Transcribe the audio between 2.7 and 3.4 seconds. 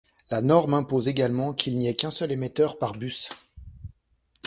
par bus.